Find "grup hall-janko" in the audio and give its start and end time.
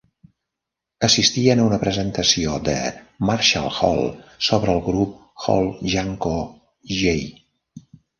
4.87-6.33